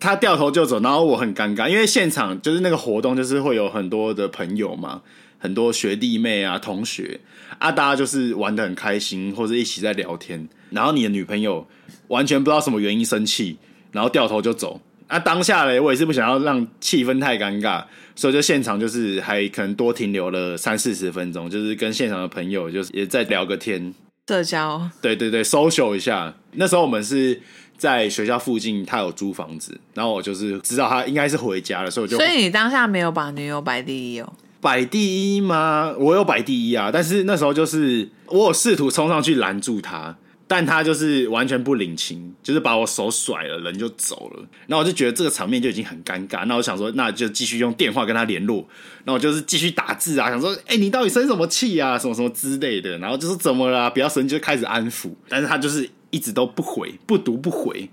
[0.00, 5.00] 他掉头就走，然后我很尴尬，因为现场就是那个活动，就是会有很多的朋友嘛，
[5.38, 7.20] 很多学弟妹啊、同学
[7.60, 10.48] 啊，大家就是玩的很开心，或者一起在聊天。
[10.74, 11.66] 然后你的女朋友
[12.08, 13.56] 完全不知道什么原因生气，
[13.92, 14.80] 然后掉头就走。
[15.06, 17.84] 啊，当下嘞，我也是不想要让气氛太尴尬。
[18.16, 23.92] 所以就现场就是还可能多停留了三四十分钟，就是跟现场的朋友就是也在聊个天，
[24.28, 24.88] 社交。
[25.02, 26.32] 对对对，social 一下。
[26.52, 27.40] 那时候我们是
[27.76, 32.16] 在学校附近，他有租房子，然后我就是知道他应该是回家了，所以我就。
[32.16, 34.32] 所以你当下没有把女友摆第一哦？
[34.60, 35.92] 摆第一吗？
[35.98, 40.16] 我有摆第一啊，但是那时候就是我有试图冲上去拦住他。
[40.56, 44.48] 但他就是完全不领情，就是把我手甩了，人就走了。
[44.68, 46.44] 那我就觉得这个场面就已经很尴尬。
[46.44, 48.64] 那我想说，那就继续用电话跟他联络。
[49.02, 51.98] 那我就是继续打字啊，想说，哎、你到底生什么气啊？
[51.98, 52.96] 什么什么之类的。
[52.98, 53.90] 然后就是怎么啦？
[53.90, 55.10] 不要生，就开始安抚。
[55.28, 57.90] 但是他就是一直都不回，不读不回。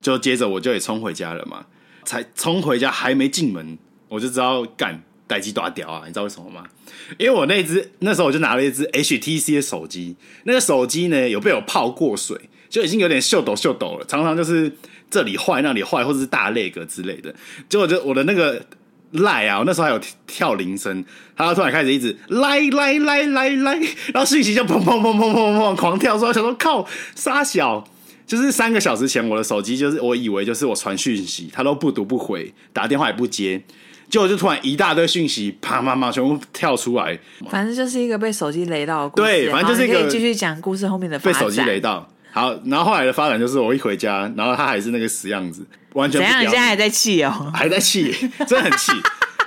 [0.00, 1.66] 就接着我就也冲回家了嘛。
[2.04, 3.76] 才冲回家还没进门，
[4.08, 5.02] 我就知道干。
[5.26, 6.02] 待机大屌啊！
[6.06, 6.64] 你知道为什么吗？
[7.18, 14.70] 因为我那只那时候我就拿了一只 HTC 的手机，那个手机呢有被我泡过水，就已经有点秀抖秀抖了，常常就是
[15.10, 17.34] 这里坏那里坏，或者是大裂格之类的。
[17.68, 18.64] 结果就我的那个
[19.12, 21.02] 赖啊，我那时候还有跳铃声，
[21.34, 23.74] 他突然开始一直来来来来来，
[24.12, 27.82] 然后讯息就砰砰砰砰砰砰狂跳说，想说靠杀小，
[28.26, 33.62] 就是三个小时前我的手机就是我以为就是我传讯息，他都不读不回，打电话也不接。
[34.14, 37.18] 结果就突然一大堆讯息，啪啪啪，全部跳出来。
[37.50, 39.26] 反正就是一个被手机雷到的故事。
[39.26, 41.18] 对，反正就是一个继续讲故事后面的。
[41.18, 42.08] 被手机雷到。
[42.30, 46.24] 好，然后后来的发展就是我一回家，然后他还是那个死样子，完全不。
[46.24, 46.42] 怎样？
[46.42, 47.50] 你现在还在气哦？
[47.52, 48.14] 还在气，
[48.46, 48.92] 真的很气，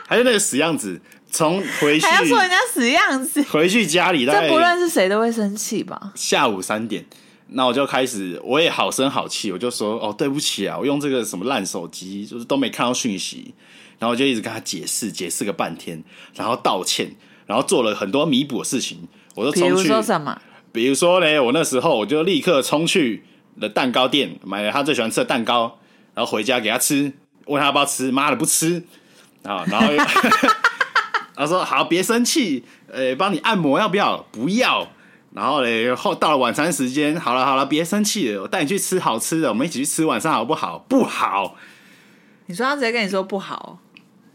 [0.05, 0.99] 还是那个死样子。
[1.31, 6.11] 从回去还要说人家死样子，回去家里，这不论是谁都会生气吧？
[6.13, 7.05] 下午三点，
[7.51, 13.53] 那我就开始，我也好声好气，我就说：“哦，对不起啊，我用这个什么烂手机，就是都没看到讯息。”
[13.99, 16.03] 然后我就一直跟他解释，解释个半天，
[16.35, 17.11] 然后道歉，
[17.45, 19.07] 然后做了很多弥补的事情。
[19.35, 20.41] 我就冲去，比如说什么？
[20.71, 23.23] 比如说呢，我那时候我就立刻冲去
[23.55, 25.79] 了蛋糕店，买了他最喜欢吃的蛋糕，
[26.13, 27.11] 然后回家给他吃，
[27.45, 28.83] 问他要不要吃，妈的不吃
[29.43, 29.63] 啊！
[29.67, 29.87] 然后
[31.35, 34.25] 他说好，别生气，呃，帮你按摩要不要？
[34.31, 34.87] 不要。
[35.33, 40.79] 然后嘞，后到了晚餐时间，好了好了，别生气了，我带你去吃好吃的，我们一起去吃晚餐好不好？
[40.89, 41.55] 不好。
[42.47, 43.79] 你说他直接跟你说不好。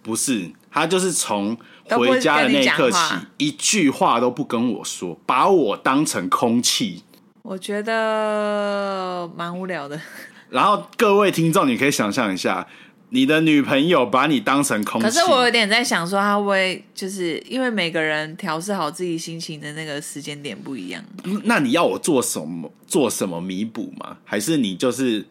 [0.03, 1.57] 不是，他就是从
[1.89, 2.99] 回家的那一刻起，
[3.37, 7.05] 一句话都不跟我说，把我当成空气。
[7.43, 10.01] 我觉得蛮无聊的。
[10.51, 12.67] 然后各位听众，你可以想象一下，
[13.11, 15.07] 你的女朋友把你当成空气。
[15.07, 21.03] 可是我有点在想说，他会就是因为每个人调试好自己心情的那个时间点不一样？
[21.45, 22.71] 那你要我做什么？
[22.87, 24.19] 做什么弥补吗？
[24.25, 25.25] 还是你就是？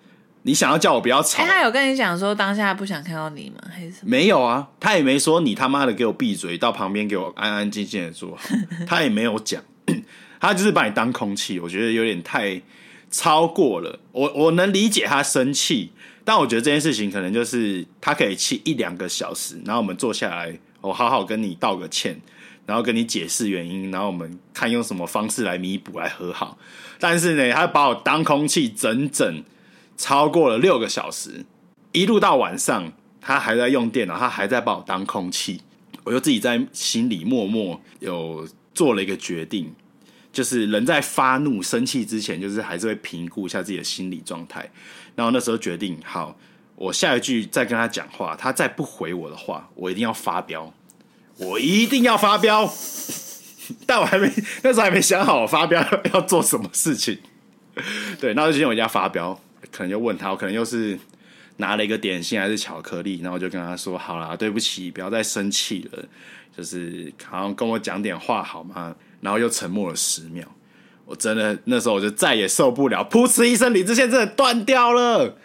[0.44, 1.44] 你想要叫我不要吵？
[1.44, 3.58] 欸，他有跟你讲说当下不想看到你吗？
[3.72, 4.68] 还是没有啊？
[4.80, 8.50] 他也没说你他妈的给我闭嘴，到旁边给我安安静静的坐好。
[8.88, 9.62] 他也没有讲，
[10.40, 11.60] 他就是把你当空气。
[11.60, 12.60] 我觉得有点太
[13.12, 14.00] 超过了。
[14.12, 15.92] 我我能理解他生气，
[16.26, 22.20] 但我觉得这件事情可能就是他可以气一两个小时，然后我们坐下来，我好好跟你道个歉，
[22.66, 26.58] 然后跟你解释原因，然后我们看用什么方式来弥补来和好。
[27.00, 29.44] 但是呢，他把我当空气，整整。
[30.02, 31.46] 超过了六个小时，
[31.92, 35.62] 一路到晚上，他还在用电脑，他还在把我当空气。
[36.04, 39.72] 我就自己在心里默默有做了一个决定，
[40.34, 44.68] 就是人在发怒、生气之前，就是还是会评估一下自己的心理状态。
[45.16, 46.36] 然后那时候决定，好，
[46.76, 50.74] 我下一句再跟他讲话，他再不回我的话，我一定要发飙，
[51.38, 52.68] 我一定要发飙。
[53.86, 54.28] 但我还没
[54.64, 57.20] 那时候还没想好我发飙要做什么事情。
[58.20, 59.40] 对，那就先回家发飙。
[59.70, 60.98] 可能就问他，我可能又是
[61.58, 66.04] 拿了一个点心还是巧克力，然后我就跟他说：“好啦，对不起，不要再生气了，
[66.58, 70.46] 就是好像跟我讲点话好吗？”然后又沉默了十秒，
[71.06, 75.38] 我真的那时候我就再也受不了，噗嗤一声，理智线真的断掉了。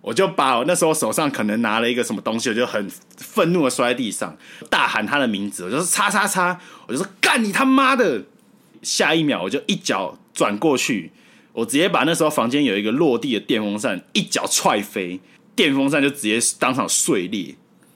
[0.00, 4.34] 我就把我那时候手上可能拿了一个什么东西，我就很愤怒的摔在地上，
[4.70, 8.22] 大喊他的名字，我就说叉叉叉，我就说干你他妈的！
[8.80, 11.12] 下一秒我就一脚转过去，
[11.52, 15.20] 我直接把那时候房间有一个落地的电风扇一脚踹飞，
[15.54, 17.54] 电风扇就直接当场碎裂。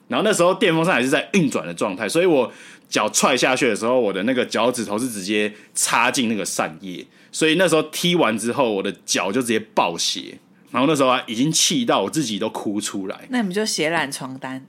[0.08, 2.52] 然后那时候电风扇还是在运转的状态，所以我
[2.88, 10.38] 脚踹下去的时候，我的那个脚趾头是直接插进那个扇叶，所以那时候踢完之后，我的脚就直接爆血。
[10.70, 13.20] 然后那时候啊，已经气到我自己都哭出来。
[13.28, 14.66] 那你们就血染床单？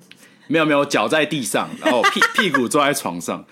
[0.48, 3.43] 没有没有，脚在地上，然后屁屁股坐在床上，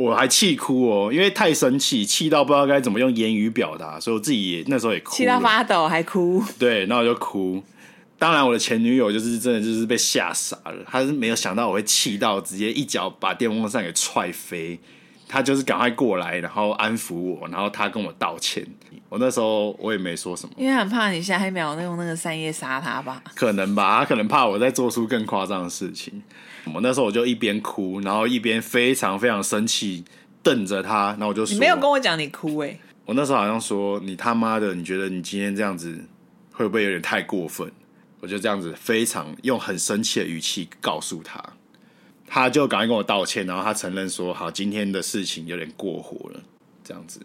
[0.00, 6.42] 我还气哭哦，因为太生气，气到不知道该怎么用言语表达，所以我自己也那时候也哭，气到发抖还哭。
[6.58, 7.62] 对，然后我就哭。
[8.18, 14.78] 当然，我的前女友就是真的就是被吓傻了，她是没有想到我会气到直接一脚把电风扇给踹飞。
[15.28, 18.66] 她就是赶快过来，然后安抚我，然后她跟我道歉。
[19.08, 23.22] 我那时候我也没说什么，因为很怕你下一秒用那个扇叶杀他吧？
[23.34, 26.22] 可能吧，他可能怕我再做出更夸张的事情。
[26.74, 30.04] 我那时候我就一边哭，然后一边非常非常生气，
[30.42, 31.08] 瞪着他。
[31.10, 35.98] 然后我就说：“你没有跟我讲你哭哎、欸。”我那时候好像说：“你他妈的，你觉得你今天这样子
[36.52, 37.70] 会不会有点太过分？”
[38.20, 41.42] 我就这样子非常用很生气的语气告诉他。
[42.26, 46.40] 他就赶快跟我道歉，然后他承认说：“好，今天的事情有点过火了，
[46.84, 47.20] 这样子。”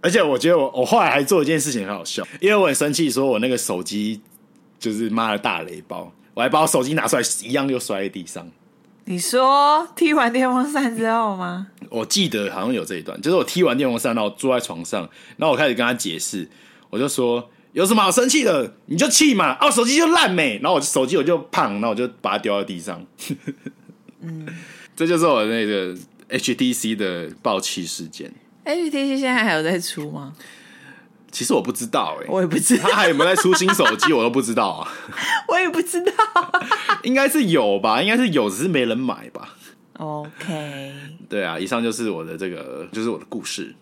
[0.00, 4.18] 而且我觉得我我后来还做一件事情很好笑，因为我很生气，说我那个手机
[4.78, 8.48] 就是妈的大雷包，我还把我手机拿出来一样又摔在地上。
[9.04, 11.66] 你说踢完电风扇之后吗？
[11.88, 15.00] 我记得好像有这一段，就是我踢完电风扇，然后我坐在床上，
[15.36, 16.48] 然后我开始跟他解释，
[16.90, 17.50] 我就说。
[17.72, 18.74] 有什么好生气的？
[18.86, 19.56] 你就气嘛！
[19.60, 23.00] 哦，手机就烂没，然后我手机我就胖，然后我就把它丢在地上。
[24.20, 24.44] 嗯，
[24.96, 25.96] 这就是我那个
[26.30, 28.28] HTC 的爆气事件。
[28.64, 30.34] HTC 现在还有在出吗？
[31.30, 34.92] 其实我不知道哎、欸，我也不知道他还有没有在出新手机，我都不知道啊。
[35.48, 36.12] 我也不知道，
[37.02, 38.02] 应该是有吧？
[38.02, 39.56] 应该是有，只是没人买吧。
[39.98, 40.92] OK，
[41.28, 43.74] 对啊，以上就是我的这个，就是我的故事。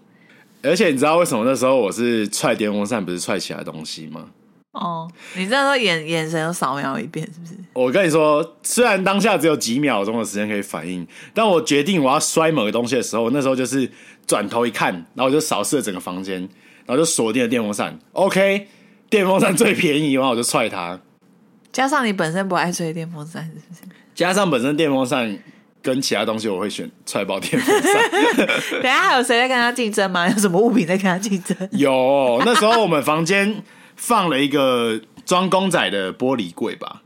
[0.63, 4.25] 而且你知道为什么那时候我是踹电风扇，不是踹其他东西吗？
[4.73, 7.55] 哦，你知道说眼眼神又扫描一遍是不是？
[7.73, 13.91] 我跟你说，虽然当下只有几秒钟的时间可以反应，但我决定我要摔某个东西的时候，那时候就是
[14.27, 16.49] 转头一看，然后我就扫视了整个房间，
[16.89, 17.97] 然后就锁定了电风扇。
[18.15, 18.67] OK，
[19.09, 20.99] 电风扇最便宜，然后我就踹它。
[21.71, 23.83] 加上你本身不爱吹电风扇，是不是？
[24.17, 25.39] 加上本身电风扇。
[25.81, 28.11] 跟其他东西，我会选踹爆电风扇。
[28.83, 30.29] 等下还有谁在跟他竞争吗？
[30.29, 31.57] 有什么物品在跟他竞争？
[31.71, 33.63] 有，那时候我们房间
[33.95, 37.03] 放了一个装公仔的玻璃柜吧，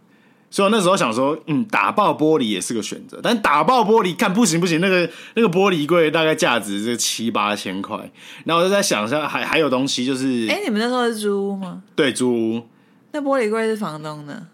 [0.52, 3.18] 所以我那时候想说，嗯，打爆玻璃也是个选择。
[3.22, 7.96] 但打爆玻璃，看不行不行，那个那个玻璃柜大概价值是七八千块。
[8.44, 11.82] 然后我就在想一下，还还有东西就是，哎、欸，你们那时候是租屋吗？
[11.96, 12.62] 对，租屋。
[13.12, 14.46] 那玻璃柜是房东的？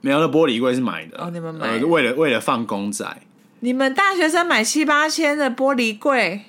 [0.00, 1.18] 没有，那玻璃柜是买的。
[1.18, 1.80] 哦，你们买的？
[1.80, 3.04] 呃，为了为了放公仔。
[3.58, 6.42] 你们大学生买七八千的玻璃柜，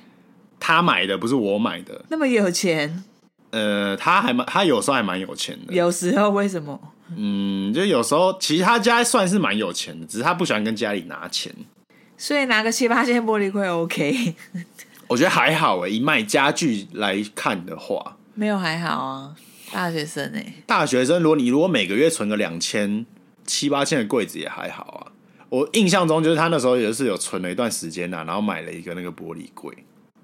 [0.60, 3.04] 他买的不是我买的，那么有钱？
[3.50, 5.74] 呃，他还蛮，他有时候还蛮有钱的。
[5.74, 6.80] 有时候为什么？
[7.16, 11.54] 嗯，就有时候，其实他家算是蛮有钱的，只是他不喜欢跟家里拿钱，
[12.18, 14.36] 所以拿个七八千玻璃柜 OK。
[15.08, 19.36] 我觉得还好诶，以卖家具来看的话，没有还好啊。
[19.72, 23.06] 大学生诶，大学生，如果你如果每个月存个两千
[23.46, 25.12] 七八千的柜子也还好啊。
[25.50, 29.72] 我印象中就是他那时候也是有存了一段时间呐、啊，然后买了一个那个玻璃柜。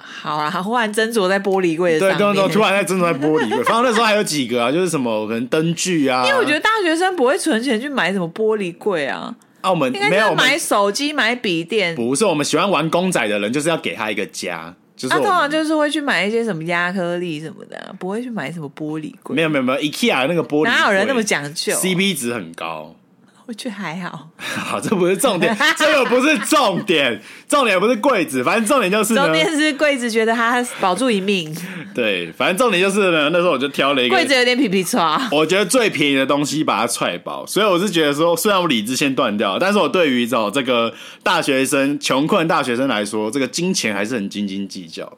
[0.01, 2.17] 好啊，忽然斟酌在玻璃柜上面。
[2.17, 3.63] 对，对，突然在斟酌在玻璃柜。
[3.63, 6.25] 反正那时候还有几个啊， 就是什么可能灯具啊。
[6.25, 9.35] 因为我觉得大学生不会存钱去买什么玻璃柜啊。
[9.61, 11.93] 澳门没有买手机、买笔电。
[11.93, 14.73] 不是，我们喜欢玩公仔的人，就是要给他一个家。
[14.95, 19.35] 就是他、啊、通常就是会去买一些什么亚克力什么的、啊，不会去买什么玻璃柜。
[19.35, 22.95] 没有没有没有，IKEA 那个玻璃柜，哪有人那么讲究？CP 值很高。
[23.49, 31.51] 我觉得还好， 好，这不是重点， 这个不是重点，重点不是柜子，反正重点就是，重点是柜子觉得他保住一命。
[31.95, 45.11] 对，反正重点就是呢，那时候我就挑了一个柜子有点皮皮剉，我觉得最便宜的东西把它踹爆，所以我是觉得说，虽然我理智先断掉，但是我对于找这个大学生穷困大学生来说，这个金钱还是很斤斤计较。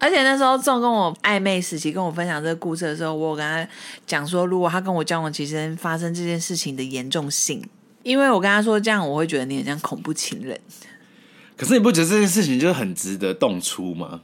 [0.00, 3.68] 而且那时候，仲跟我暧昧时期跟我分享这个故事的时候，我有跟他
[4.06, 7.62] 讲说，如果他跟我交往期间发生这件事情的严重性，
[8.02, 10.58] 因为我跟他说这样，我会觉得你很像恐怖情人。
[11.54, 14.22] 可是你不觉得这件事情就是很值得动粗吗？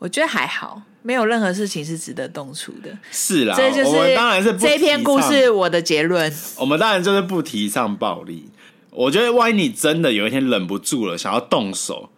[0.00, 2.90] 我觉得还好，没有任何事情是值得动粗的。
[3.12, 6.30] 是啦，这就是我们当然是这篇故事我的结论。
[6.58, 8.50] 我们当然就是不提倡暴力。
[8.90, 12.10] 我觉得万一你真的有一天忍不住了，想要动手。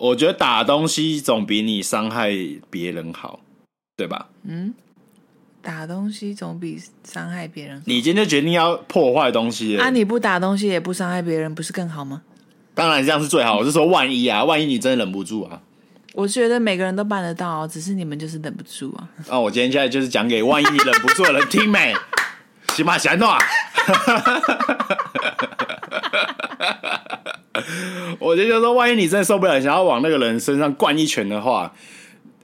[0.00, 2.30] 我觉得打东西总比你伤害
[2.70, 3.38] 别人好，
[3.98, 4.28] 对吧？
[4.44, 4.72] 嗯，
[5.60, 7.82] 打东西总比伤害别人好。
[7.84, 9.90] 你今天就决定要破坏东西了啊！
[9.90, 12.22] 你不打东西也不伤害别人，不是更好吗？
[12.74, 13.58] 当然这样是最好。
[13.58, 15.60] 我是说，万一啊，万一你真的忍不住啊，
[16.14, 19.06] 我觉得每个人都办得到，只是你们就是忍不住啊。
[19.28, 21.94] 那，我今天现在就是讲给万一你忍不住的人听没？
[22.72, 23.38] 起码想弄啊！
[28.18, 31.72] 我就就说，万一你真的受不了，想要往那个人身上灌一拳的话，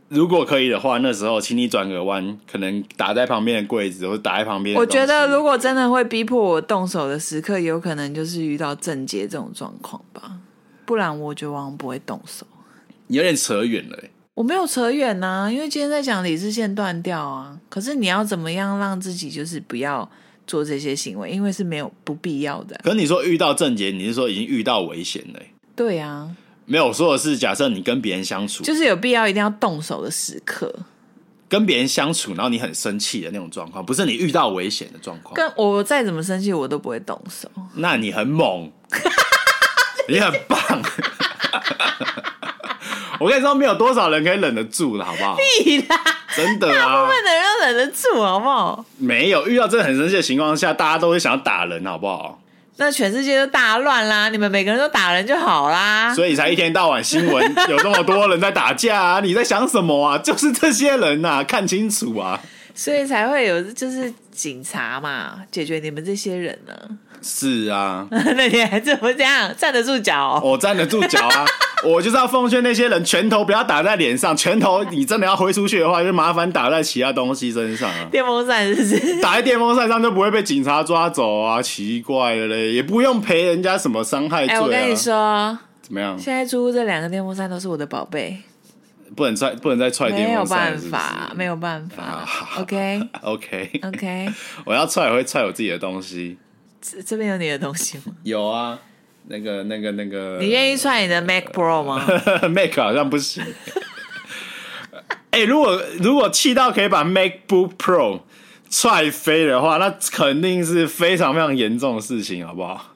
[0.08, 4.76] 如果可以的话，那时候请你转个弯，可能打在旁边的柜子，或者打在旁边。
[4.76, 10.38] 我觉得，如果真的会逼迫我动手的时刻，有可能就是遇到正杰这种状况吧，
[10.84, 12.46] 不然我觉得往往不会动手。
[13.08, 13.98] 你有点扯远了。
[14.34, 17.58] 我没有扯远呐、啊，因为今天在讲理智线断掉啊。
[17.70, 20.06] 可是你要怎么样让自己就是不要
[20.46, 22.78] 做这些行为，因为是没有不必要的。
[22.84, 25.40] 可是你说遇到正杰，你是说已经遇到危险了？
[25.74, 26.30] 对啊，
[26.64, 30.74] 没有说的是，假设你跟别人相处，就是有必要一定要动手的时刻，
[31.48, 35.34] 跟别人相处，然后你很生气的那种状况，不是你遇到危险的状况。
[35.34, 37.50] 跟我再怎么生气，我都不会动手。
[37.74, 38.70] 那你很猛，
[40.08, 40.58] 你很棒。
[43.20, 45.36] 我跟你说，没有多少人可以忍得住的，好不好？
[45.36, 46.00] 屁啦，
[46.36, 48.84] 真的啊，大部分的人都忍得住，好不好？
[48.98, 52.40] 没有遇到真的很生气的情况下，大家都会想要打人，好不好？
[52.78, 56.14] 那全世界都大乱啦，你们每个人都打人就好啦。
[56.14, 59.20] 所以才一天到晚新闻有这么多人在打架啊！
[59.20, 60.18] 你在想什么啊？
[60.22, 62.38] 就是这些人呐、啊，看清楚啊！
[62.74, 66.84] 所以才会有就是警察嘛，解决你们这些人呢、啊。
[67.26, 70.40] 是啊， 那你还怎么这样站得住脚、哦？
[70.44, 71.44] 我站得住脚啊！
[71.84, 78.08] 我就是要奉劝那些人，拳头不要打在脸上，拳头你真的要挥出去的话，就麻烦打在其他东西身上啊。
[78.10, 79.20] 电风扇是不是？
[79.20, 81.60] 打在电风扇上就不会被警察抓走啊？
[81.60, 84.56] 奇怪了嘞，也不用赔人家什么伤害罪、啊。
[84.56, 86.16] 哎、欸，我跟你说，怎么样？
[86.18, 88.38] 现在租这两个电风扇都是我的宝贝，
[89.14, 92.26] 不能踹，不能再踹电风扇，没有办法，没有办法。
[92.58, 94.28] OK，OK，OK.
[94.64, 96.38] 我要踹也会踹我自己的东西。
[96.88, 98.14] 这这边有你的东西吗？
[98.22, 98.78] 有啊，
[99.28, 100.38] 那个、那个、那个。
[100.40, 102.06] 你愿意踹你的 Mac Pro 吗？
[102.48, 103.44] Mac 好像不行。
[105.30, 108.20] 哎、欸，如果如果气到可以把 MacBook Pro
[108.70, 112.94] 踹飞的话，那肯定是非常非常严重的事情，好不好？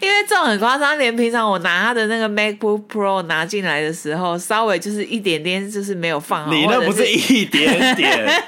[0.00, 6.52] 因为这种很夸张，连平常我拿他的那个 MacBook Pro 拿进来的时候，稍微就是一点点，就是没有放好。
[6.52, 8.42] 你那不是一点点。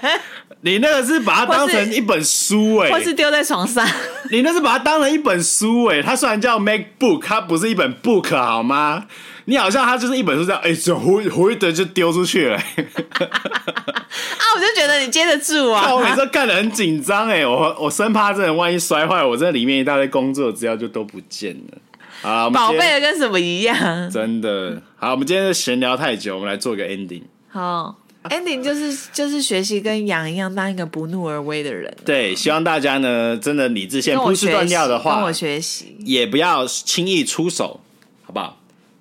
[0.62, 3.86] 你那个是把它当成一本书哎、欸，或是丢在床上。
[4.30, 9.06] 你那是把它当成一本书哎、欸，它虽然叫 MacBook，它不是一本 book 好吗？
[9.44, 12.82] 你好像它就是一本书这样，哎、欸，就回回的就丢出去了、欸。
[13.22, 15.86] 啊，我就觉得你接得住啊！
[15.94, 21.78] 我每次看得很紧张哎，我我生怕这人万一摔坏，我这里面一大堆工作资料就都不见了。
[22.22, 24.10] 好，宝贝的跟什么一样？
[24.10, 24.82] 真的。
[24.96, 27.22] 好，我们今天就闲聊太久，我们来做个 ending。
[27.48, 27.94] 好。
[28.34, 31.94] ending 就是就是学习跟羊一样，当一个不怒而威的人。
[32.04, 37.80] 对，希望大家呢，真的理智线不是断掉的话，跟我学习，也不要轻易出手，
[38.24, 38.58] 好不好？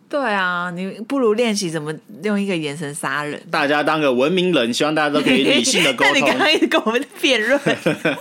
[0.07, 3.41] 对啊，你不如练习怎么用一个眼神杀人。
[3.51, 6.15] 大家当个文明人，希望大家都可以理性的沟通。
[6.17, 7.59] 你刚刚一直跟我们辩论，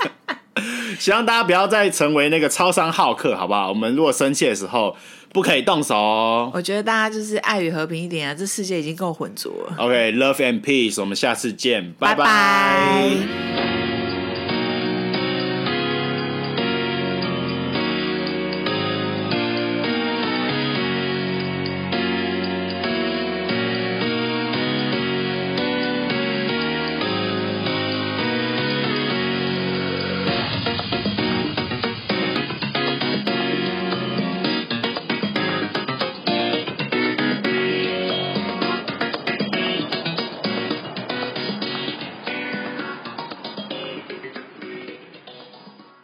[0.98, 3.68] 希望大家不要再成为那个超商好客，好不好？
[3.68, 4.96] 我们如果生气的时候。
[5.34, 6.50] 不可以动手哦！
[6.54, 9.74] 我觉得大家就是爱与和平一点啊，这世界已经够混浊了。
[9.78, 12.24] OK，love and peace，我们下次见，拜拜。
[12.24, 13.63] 拜拜。